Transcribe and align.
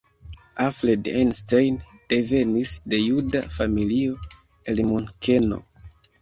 Alfred 0.63 1.03
Einstein 1.17 1.77
devenis 2.13 2.71
de 2.95 3.01
juda 3.09 3.43
familio 3.59 4.17
el 4.75 4.83
Munkeno. 4.91 5.63